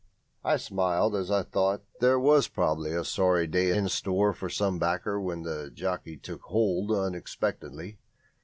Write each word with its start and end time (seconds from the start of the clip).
I 0.43 0.57
smiled 0.57 1.15
as 1.15 1.29
I 1.29 1.43
thought 1.43 1.83
there 1.99 2.19
was 2.19 2.47
probably 2.47 2.91
a 2.95 3.03
sorry 3.05 3.45
day 3.45 3.69
in 3.69 3.87
store 3.87 4.33
for 4.33 4.49
some 4.49 4.79
backer 4.79 5.21
when 5.21 5.43
the 5.43 5.69
jockey 5.71 6.17
"took 6.17 6.41
hold" 6.41 6.91
unexpectedly. 6.91 7.99